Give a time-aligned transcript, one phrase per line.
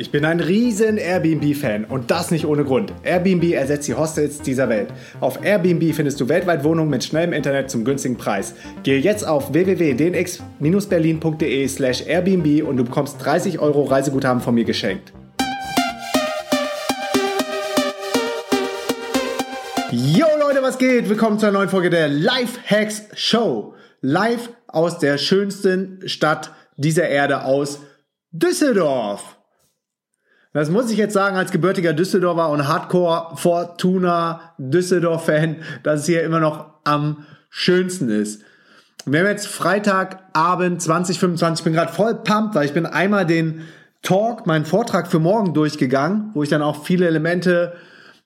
[0.00, 2.92] Ich bin ein riesen Airbnb-Fan und das nicht ohne Grund.
[3.02, 4.90] Airbnb ersetzt die Hostels dieser Welt.
[5.18, 8.54] Auf Airbnb findest du weltweit Wohnungen mit schnellem Internet zum günstigen Preis.
[8.84, 15.12] Gehe jetzt auf www.dnx-berlin.de slash Airbnb und du bekommst 30 Euro Reiseguthaben von mir geschenkt.
[19.90, 21.08] Yo Leute, was geht?
[21.08, 23.74] Willkommen zu einer neuen Folge der Life Hacks Show.
[24.00, 27.80] Live aus der schönsten Stadt dieser Erde aus
[28.30, 29.37] Düsseldorf.
[30.52, 36.22] Das muss ich jetzt sagen als gebürtiger Düsseldorfer und Hardcore Fortuna Düsseldorf-Fan, dass es hier
[36.22, 38.42] immer noch am schönsten ist.
[39.04, 41.60] Wir haben jetzt Freitagabend 2025.
[41.60, 43.62] Ich bin gerade voll pumped, weil ich bin einmal den
[44.02, 47.74] Talk, meinen Vortrag für morgen durchgegangen, wo ich dann auch viele Elemente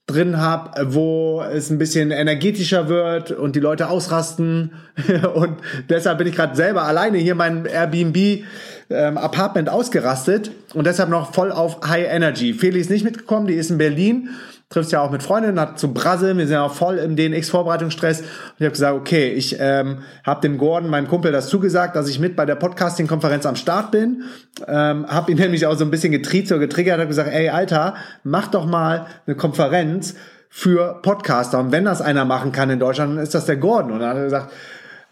[0.06, 4.72] drin habe, wo es ein bisschen energetischer wird und die Leute ausrasten.
[5.34, 5.58] und
[5.88, 8.44] deshalb bin ich gerade selber alleine hier mein Airbnb
[8.92, 12.54] ähm, Apartment ausgerastet und deshalb noch voll auf High Energy.
[12.54, 14.30] Feli ist nicht mitgekommen, die ist in Berlin,
[14.72, 18.20] trifft ja auch mit Freundinnen, hat zu Brasil, wir sind ja auch voll im DNX-Vorbereitungsstress.
[18.20, 18.26] Und
[18.58, 22.18] ich habe gesagt, okay, ich ähm, habe dem Gordon, meinem Kumpel, das zugesagt, dass ich
[22.18, 24.22] mit bei der Podcasting-Konferenz am Start bin.
[24.66, 27.94] Ähm, habe ihn nämlich auch so ein bisschen getriezt oder getriggert, habe gesagt, ey, Alter,
[28.24, 30.14] mach doch mal eine Konferenz
[30.48, 31.58] für Podcaster.
[31.58, 33.92] Und wenn das einer machen kann in Deutschland, dann ist das der Gordon.
[33.92, 34.52] Und dann hat er gesagt,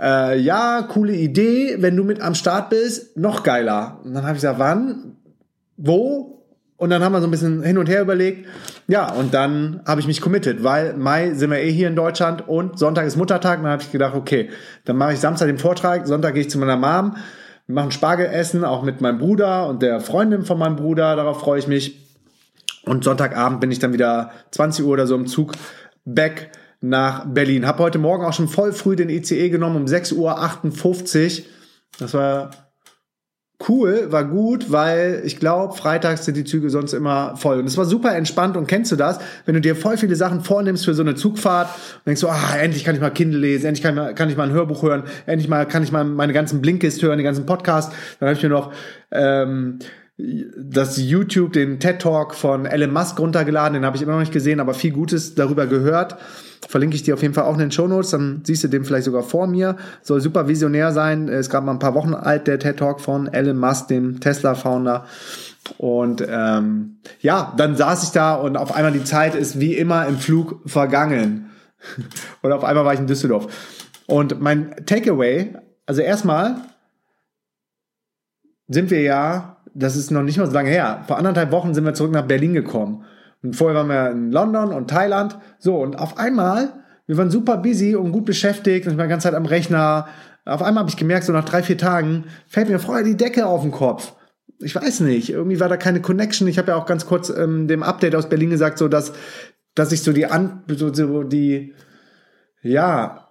[0.01, 4.01] äh, ja, coole Idee, wenn du mit am Start bist, noch geiler.
[4.05, 5.17] Und dann habe ich gesagt, wann,
[5.77, 6.45] wo?
[6.77, 8.48] Und dann haben wir so ein bisschen hin und her überlegt.
[8.89, 12.48] Ja, und dann habe ich mich committed, weil Mai sind wir eh hier in Deutschland
[12.48, 13.59] und Sonntag ist Muttertag.
[13.59, 14.48] Und dann habe ich gedacht, okay,
[14.87, 17.17] dann mache ich Samstag den Vortrag, Sonntag gehe ich zu meiner Mom,
[17.67, 21.59] wir machen Spargelessen, auch mit meinem Bruder und der Freundin von meinem Bruder, darauf freue
[21.59, 22.09] ich mich.
[22.84, 25.53] Und Sonntagabend bin ich dann wieder 20 Uhr oder so im Zug
[26.06, 26.50] back
[26.81, 27.67] nach Berlin.
[27.67, 31.45] Hab heute Morgen auch schon voll früh den ICE genommen um 6.58 Uhr.
[31.99, 32.51] Das war
[33.69, 37.59] cool, war gut, weil ich glaube, freitags sind die Züge sonst immer voll.
[37.59, 40.41] Und es war super entspannt und kennst du das, wenn du dir voll viele Sachen
[40.41, 43.67] vornimmst für so eine Zugfahrt und denkst so, ah, endlich kann ich mal Kindle lesen,
[43.67, 46.05] endlich kann ich mal, kann ich mal ein Hörbuch hören, endlich mal kann ich mal
[46.05, 47.95] meine ganzen Blinkist hören, die ganzen Podcasts.
[48.19, 48.73] Dann habe ich mir noch
[49.11, 49.81] ähm,
[50.56, 54.32] das YouTube, den TED Talk von Elon Musk runtergeladen, den habe ich immer noch nicht
[54.32, 56.16] gesehen, aber viel Gutes darüber gehört.
[56.69, 58.84] Verlinke ich dir auf jeden Fall auch in den Show Notes, dann siehst du den
[58.84, 59.76] vielleicht sogar vor mir.
[60.03, 61.28] Soll super visionär sein.
[61.28, 65.06] Ist gerade mal ein paar Wochen alt, der TED Talk von Elon Musk, dem Tesla-Founder.
[65.78, 70.06] Und ähm, ja, dann saß ich da und auf einmal die Zeit ist wie immer
[70.06, 71.50] im Flug vergangen.
[72.42, 73.47] und auf einmal war ich in Düsseldorf.
[74.06, 75.54] Und mein Takeaway,
[75.87, 76.56] also erstmal
[78.69, 81.04] sind wir ja das ist noch nicht mal so lange her.
[81.06, 83.04] Vor anderthalb Wochen sind wir zurück nach Berlin gekommen.
[83.42, 85.38] Und vorher waren wir in London und Thailand.
[85.58, 86.72] So, und auf einmal,
[87.06, 90.08] wir waren super busy und gut beschäftigt und ich war die ganze Zeit am Rechner.
[90.44, 93.47] Auf einmal habe ich gemerkt, so nach drei, vier Tagen fällt mir vorher die Decke
[93.47, 94.14] auf den Kopf.
[94.58, 96.48] Ich weiß nicht, irgendwie war da keine Connection.
[96.48, 99.12] Ich habe ja auch ganz kurz ähm, dem Update aus Berlin gesagt, so dass,
[99.75, 101.75] dass ich so die, An so, so die,
[102.62, 103.28] ja,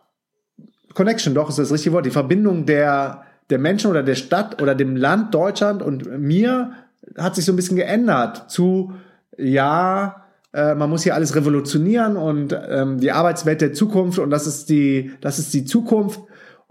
[0.95, 4.75] Connection, doch ist das richtige Wort, die Verbindung der, der Menschen oder der Stadt oder
[4.75, 6.71] dem Land Deutschland und mir
[7.17, 8.93] hat sich so ein bisschen geändert zu,
[9.37, 14.47] ja, äh, man muss hier alles revolutionieren und ähm, die Arbeitswelt der Zukunft und das
[14.47, 16.21] ist die, das ist die Zukunft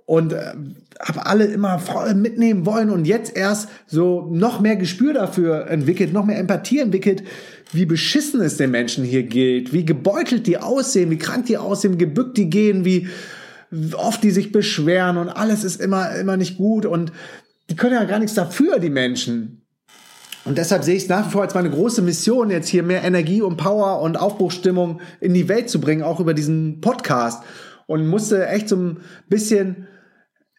[0.06, 0.54] und äh,
[1.00, 6.12] habe alle immer voll mitnehmen wollen und jetzt erst so noch mehr Gespür dafür entwickelt,
[6.12, 7.22] noch mehr Empathie entwickelt,
[7.72, 11.98] wie beschissen es den Menschen hier geht, wie gebeutelt die aussehen, wie krank die aussehen,
[11.98, 13.08] gebückt die gehen, wie
[13.94, 17.12] oft die sich beschweren und alles ist immer, immer nicht gut und
[17.70, 19.62] die können ja gar nichts dafür, die Menschen.
[20.44, 23.04] Und deshalb sehe ich es nach wie vor als meine große Mission, jetzt hier mehr
[23.04, 27.42] Energie und Power und Aufbruchstimmung in die Welt zu bringen, auch über diesen Podcast.
[27.86, 29.88] Und musste echt so ein bisschen,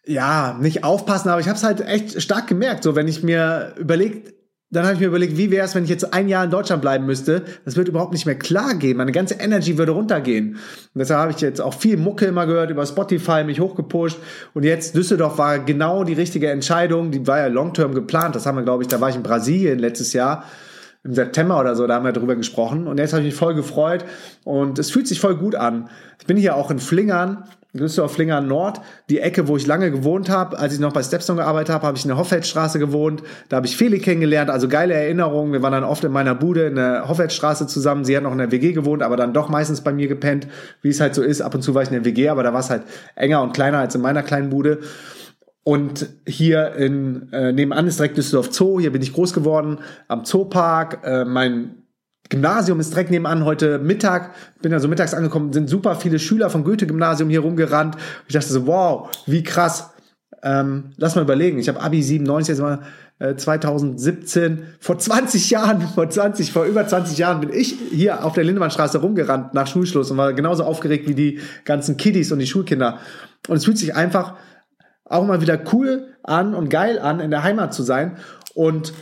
[0.04, 2.84] ja, nicht aufpassen, aber ich habe es halt echt stark gemerkt.
[2.84, 4.32] So, wenn ich mir überlegt,
[4.70, 6.80] dann habe ich mir überlegt, wie wäre es, wenn ich jetzt ein Jahr in Deutschland
[6.80, 7.42] bleiben müsste?
[7.64, 8.96] Das wird überhaupt nicht mehr klar gehen.
[8.96, 10.52] Meine ganze Energy würde runtergehen.
[10.54, 14.18] Und deshalb habe ich jetzt auch viel Mucke immer gehört über Spotify, mich hochgepusht.
[14.54, 17.10] Und jetzt Düsseldorf war genau die richtige Entscheidung.
[17.10, 18.36] Die war ja long-term geplant.
[18.36, 20.44] Das haben wir, glaube ich, da war ich in Brasilien letztes Jahr
[21.02, 22.86] im September oder so, da haben wir drüber gesprochen.
[22.86, 24.04] Und jetzt habe ich mich voll gefreut
[24.44, 25.88] und es fühlt sich voll gut an.
[26.18, 30.28] Ich bin hier auch in Flingern Düsseldorf Flingern Nord, die Ecke, wo ich lange gewohnt
[30.28, 30.58] habe.
[30.58, 33.22] Als ich noch bei Stepstone gearbeitet habe, habe ich in der Hoffeldstraße gewohnt.
[33.48, 35.52] Da habe ich Feli kennengelernt, also geile Erinnerungen.
[35.52, 38.04] Wir waren dann oft in meiner Bude in der Hoffeldstraße zusammen.
[38.04, 40.48] Sie hat noch in der WG gewohnt, aber dann doch meistens bei mir gepennt,
[40.82, 41.40] wie es halt so ist.
[41.40, 42.82] Ab und zu war ich in der WG, aber da war es halt
[43.14, 44.80] enger und kleiner als in meiner kleinen Bude.
[45.62, 48.80] und hier in, äh, nebenan ist direkt Düsseldorf Zoo.
[48.80, 49.78] Hier bin ich groß geworden,
[50.08, 51.00] am Zoopark.
[51.04, 51.79] Äh, mein
[52.28, 53.44] Gymnasium ist direkt nebenan.
[53.44, 57.96] Heute Mittag, bin ja so mittags angekommen, sind super viele Schüler vom Goethe-Gymnasium hier rumgerannt.
[58.28, 59.90] Ich dachte so, wow, wie krass.
[60.42, 61.58] Ähm, lass mal überlegen.
[61.58, 62.80] Ich habe Abi 97, jetzt mal
[63.18, 68.32] äh, 2017, vor 20 Jahren, vor 20, vor über 20 Jahren bin ich hier auf
[68.32, 72.46] der Lindemannstraße rumgerannt nach Schulschluss und war genauso aufgeregt wie die ganzen Kiddies und die
[72.46, 72.98] Schulkinder.
[73.48, 74.34] Und es fühlt sich einfach
[75.04, 78.16] auch mal wieder cool an und geil an, in der Heimat zu sein.
[78.54, 78.92] Und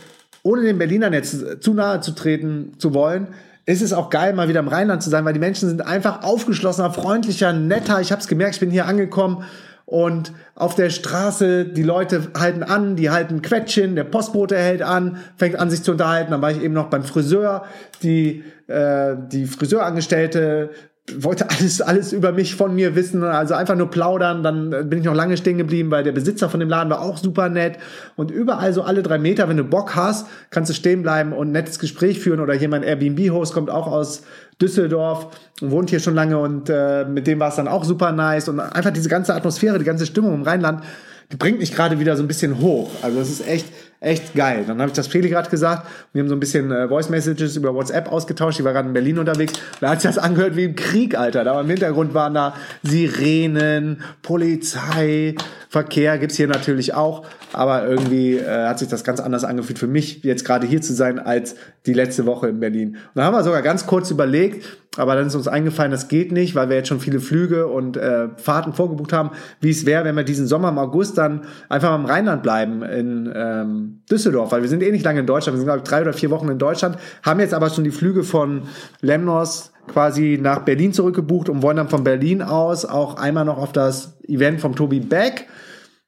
[0.43, 3.27] ohne den Berlinern jetzt zu nahe zu treten zu wollen,
[3.65, 6.23] ist es auch geil, mal wieder im Rheinland zu sein, weil die Menschen sind einfach
[6.23, 8.01] aufgeschlossener, freundlicher, netter.
[8.01, 9.43] Ich habe es gemerkt, ich bin hier angekommen
[9.85, 15.17] und auf der Straße, die Leute halten an, die halten Quetschen, der Postbote hält an,
[15.35, 16.29] fängt an sich zu unterhalten.
[16.29, 17.65] Dann war ich eben noch beim Friseur,
[18.03, 20.69] die, äh, die Friseurangestellte
[21.17, 24.43] wollte alles, alles über mich von mir wissen, also einfach nur plaudern.
[24.43, 27.17] Dann bin ich noch lange stehen geblieben, weil der Besitzer von dem Laden war auch
[27.17, 27.77] super nett.
[28.15, 31.49] Und überall so alle drei Meter, wenn du Bock hast, kannst du stehen bleiben und
[31.49, 32.39] ein nettes Gespräch führen.
[32.39, 34.23] Oder hier mein Airbnb-Host kommt auch aus
[34.61, 35.27] Düsseldorf
[35.61, 38.49] und wohnt hier schon lange und äh, mit dem war es dann auch super nice.
[38.49, 40.83] Und einfach diese ganze Atmosphäre, die ganze Stimmung im Rheinland,
[41.31, 42.89] die bringt mich gerade wieder so ein bisschen hoch.
[43.01, 43.67] Also es ist echt,
[44.01, 44.63] echt geil.
[44.65, 45.87] Dann habe ich das Feli gerade gesagt.
[46.13, 48.59] Wir haben so ein bisschen äh, Voice Messages über WhatsApp ausgetauscht.
[48.59, 49.53] Ich war gerade in Berlin unterwegs.
[49.81, 51.43] Da hat sich das angehört wie im Krieg, Alter.
[51.43, 55.35] Da im Hintergrund waren da Sirenen, Polizei,
[55.71, 57.25] Verkehr gibt's hier natürlich auch.
[57.53, 60.93] Aber irgendwie äh, hat sich das ganz anders angefühlt für mich, jetzt gerade hier zu
[60.93, 61.55] sein, als
[61.85, 62.89] die letzte Woche in Berlin.
[62.89, 64.65] Und da haben wir sogar ganz kurz überlegt,
[64.97, 67.97] aber dann ist uns eingefallen, das geht nicht, weil wir jetzt schon viele Flüge und
[67.97, 69.31] äh, Fahrten vorgebucht haben,
[69.61, 72.81] wie es wäre, wenn wir diesen Sommer im August dann einfach mal im Rheinland bleiben,
[72.81, 75.89] in ähm, Düsseldorf, weil wir sind eh nicht lange in Deutschland, wir sind glaube ich
[75.89, 78.63] drei oder vier Wochen in Deutschland, haben jetzt aber schon die Flüge von
[79.01, 83.73] Lemnos quasi nach Berlin zurückgebucht und wollen dann von Berlin aus auch einmal noch auf
[83.73, 85.47] das Event vom Tobi Beck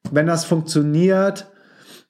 [0.10, 1.48] wenn das funktioniert,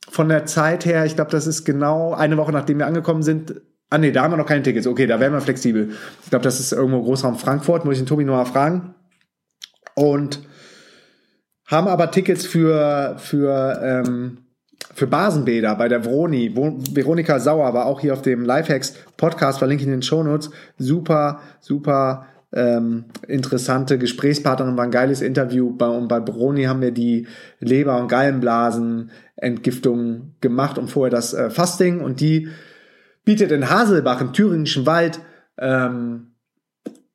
[0.09, 3.61] von der Zeit her, ich glaube, das ist genau eine Woche nachdem wir angekommen sind.
[3.89, 4.87] Ah nee, da haben wir noch keine Tickets.
[4.87, 5.91] Okay, da wären wir flexibel.
[6.23, 8.95] Ich glaube, das ist irgendwo Großraum Frankfurt, muss ich den Tobi nochmal fragen.
[9.95, 10.39] Und
[11.65, 14.45] haben aber Tickets für, für, ähm,
[14.93, 16.55] für Basenbäder bei der Vroni.
[16.55, 20.51] Veronika Sauer war auch hier auf dem Lifehacks Podcast, verlinke ich in den Shownotes.
[20.77, 25.75] Super, super ähm, interessante Gesprächspartnerin, war ein geiles Interview.
[25.75, 27.27] Bei, und bei Broni haben wir die
[27.59, 32.01] Leber- und Gallenblasen-Entgiftung gemacht und vorher das äh, Fasting.
[32.01, 32.49] Und die
[33.23, 35.21] bietet in Haselbach im thüringischen Wald
[35.57, 36.33] ähm,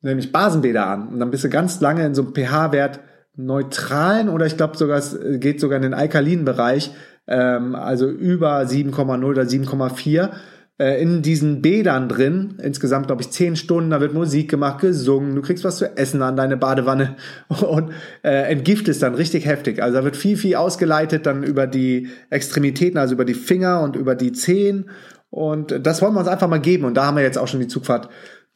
[0.01, 1.09] nämlich Basenbäder an.
[1.09, 3.01] Und dann bist du ganz lange in so einem pH-Wert
[3.35, 6.91] neutralen oder ich glaube sogar, es geht sogar in den alkalinen Bereich,
[7.27, 10.31] ähm, also über 7,0 oder 7,4
[10.79, 15.35] äh, in diesen Bädern drin, insgesamt glaube ich zehn Stunden, da wird Musik gemacht, gesungen,
[15.35, 17.15] du kriegst was zu essen an deine Badewanne.
[17.47, 17.91] Und
[18.23, 19.81] äh, entgiftest dann richtig heftig.
[19.81, 23.95] Also da wird viel, viel ausgeleitet dann über die Extremitäten, also über die Finger und
[23.95, 24.89] über die Zehen.
[25.29, 26.85] Und das wollen wir uns einfach mal geben.
[26.85, 28.09] Und da haben wir jetzt auch schon die Zugfahrt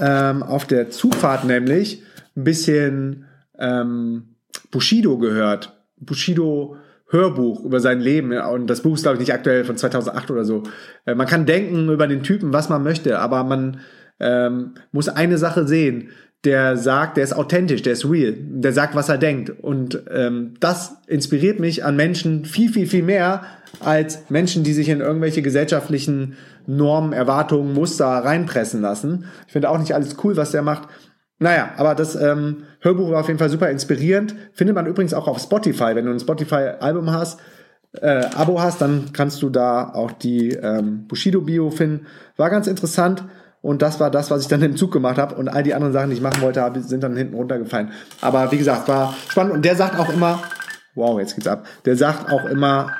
[0.00, 2.02] ähm, auf der Zufahrt nämlich
[2.36, 3.26] ein bisschen
[3.60, 4.34] ähm,
[4.72, 5.72] Bushido gehört.
[5.98, 6.76] Bushido
[7.14, 8.36] Hörbuch über sein Leben.
[8.36, 10.64] Und das Buch ist, glaube ich, nicht aktuell von 2008 oder so.
[11.06, 13.80] Äh, man kann denken über den Typen, was man möchte, aber man
[14.20, 16.10] ähm, muss eine Sache sehen.
[16.44, 19.48] der sagt, der ist authentisch, der ist real, der sagt, was er denkt.
[19.48, 23.44] Und ähm, das inspiriert mich an Menschen viel, viel, viel mehr
[23.80, 26.34] als Menschen, die sich in irgendwelche gesellschaftlichen
[26.66, 29.24] Normen, Erwartungen, Muster reinpressen lassen.
[29.46, 30.88] Ich finde auch nicht alles cool, was der macht.
[31.38, 34.34] Naja, aber das ähm, Hörbuch war auf jeden Fall super inspirierend.
[34.52, 35.94] Findet man übrigens auch auf Spotify.
[35.94, 37.40] Wenn du ein Spotify-Album hast,
[38.00, 42.06] äh, Abo hast, dann kannst du da auch die ähm, Bushido-Bio finden.
[42.36, 43.24] War ganz interessant.
[43.62, 45.34] Und das war das, was ich dann im Zug gemacht habe.
[45.36, 47.92] Und all die anderen Sachen, die ich machen wollte, sind dann hinten runtergefallen.
[48.20, 49.54] Aber wie gesagt, war spannend.
[49.54, 50.42] Und der sagt auch immer,
[50.94, 51.66] wow, jetzt geht's ab.
[51.84, 52.92] Der sagt auch immer,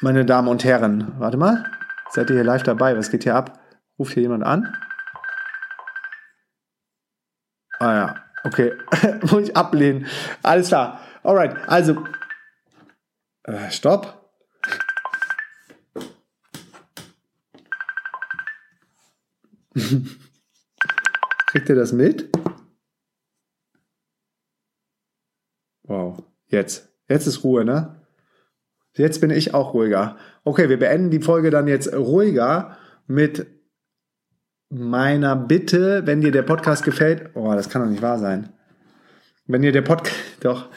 [0.00, 1.64] meine Damen und Herren, warte mal,
[2.10, 2.96] seid ihr hier live dabei?
[2.96, 3.58] Was geht hier ab?
[3.98, 4.72] Ruft hier jemand an?
[8.52, 8.72] Okay.
[9.30, 10.06] Muss ich ablehnen.
[10.42, 11.00] Alles klar.
[11.22, 12.04] Alright, also.
[13.44, 14.18] Äh, stopp.
[21.46, 22.30] Kriegt ihr das mit?
[25.84, 26.88] Wow, jetzt.
[27.08, 28.02] Jetzt ist Ruhe, ne?
[28.94, 30.16] Jetzt bin ich auch ruhiger.
[30.44, 33.46] Okay, wir beenden die Folge dann jetzt ruhiger mit
[34.72, 37.30] meiner Bitte, wenn dir der Podcast gefällt.
[37.34, 38.48] Oh, das kann doch nicht wahr sein.
[39.46, 40.70] Wenn dir der Podcast, doch.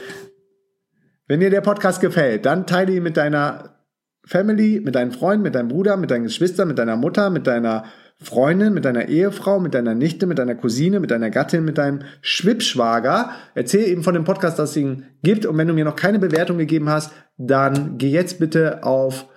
[1.28, 3.78] Wenn dir der Podcast gefällt, dann teile ihn mit deiner
[4.26, 7.86] Family, mit deinen Freunden, mit deinem Bruder, mit deinen Geschwistern, mit deiner Mutter, mit deiner
[8.22, 12.02] Freundin, mit deiner Ehefrau, mit deiner Nichte, mit deiner Cousine, mit deiner Gattin, mit deinem
[12.22, 13.32] Schwippschwager.
[13.56, 15.46] Erzähl eben von dem Podcast, dass es ihn gibt.
[15.46, 19.28] Und wenn du mir noch keine Bewertung gegeben hast, dann geh jetzt bitte auf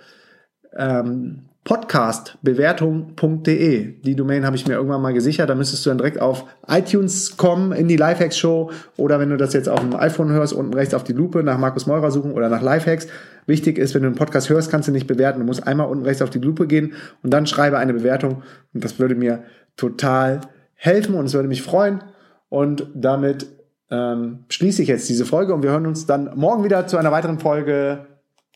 [0.76, 4.00] ähm, podcastbewertung.de.
[4.00, 5.50] Die Domain habe ich mir irgendwann mal gesichert.
[5.50, 9.37] Da müsstest du dann direkt auf iTunes kommen in die Lifehacks Show oder wenn du
[9.37, 12.32] das jetzt auf dem iPhone hörst, unten rechts auf die Lupe nach Markus Meurer suchen
[12.32, 13.06] oder nach Lifehacks.
[13.44, 15.40] Wichtig ist, wenn du einen Podcast hörst, kannst du nicht bewerten.
[15.40, 18.42] Du musst einmal unten rechts auf die Lupe gehen und dann schreibe eine Bewertung.
[18.72, 19.42] Und das würde mir
[19.76, 20.40] total
[20.72, 22.02] helfen und es würde mich freuen.
[22.48, 23.46] Und damit
[23.90, 27.12] ähm, schließe ich jetzt diese Folge und wir hören uns dann morgen wieder zu einer
[27.12, 28.06] weiteren Folge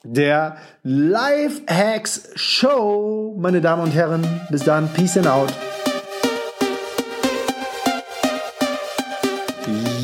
[0.04, 3.36] der Life Hacks Show.
[3.38, 5.52] Meine Damen und Herren, bis dann, peace and out.